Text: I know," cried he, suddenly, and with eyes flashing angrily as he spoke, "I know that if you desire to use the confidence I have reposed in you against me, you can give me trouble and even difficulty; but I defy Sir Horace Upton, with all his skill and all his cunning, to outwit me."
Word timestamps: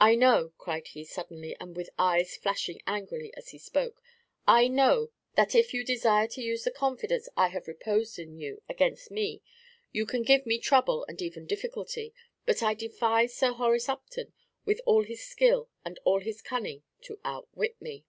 I 0.00 0.14
know," 0.14 0.54
cried 0.56 0.86
he, 0.88 1.04
suddenly, 1.04 1.54
and 1.60 1.76
with 1.76 1.90
eyes 1.98 2.38
flashing 2.38 2.80
angrily 2.86 3.34
as 3.34 3.50
he 3.50 3.58
spoke, 3.58 4.00
"I 4.46 4.66
know 4.66 5.10
that 5.34 5.54
if 5.54 5.74
you 5.74 5.84
desire 5.84 6.26
to 6.28 6.40
use 6.40 6.64
the 6.64 6.70
confidence 6.70 7.28
I 7.36 7.48
have 7.48 7.68
reposed 7.68 8.18
in 8.18 8.38
you 8.38 8.62
against 8.66 9.10
me, 9.10 9.42
you 9.92 10.06
can 10.06 10.22
give 10.22 10.46
me 10.46 10.58
trouble 10.58 11.04
and 11.06 11.20
even 11.20 11.44
difficulty; 11.44 12.14
but 12.46 12.62
I 12.62 12.72
defy 12.72 13.26
Sir 13.26 13.52
Horace 13.52 13.90
Upton, 13.90 14.32
with 14.64 14.80
all 14.86 15.04
his 15.04 15.22
skill 15.22 15.68
and 15.84 16.00
all 16.04 16.20
his 16.20 16.40
cunning, 16.40 16.82
to 17.02 17.20
outwit 17.22 17.76
me." 17.82 18.06